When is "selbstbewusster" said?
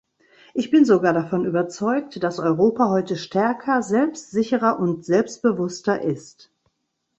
5.05-6.01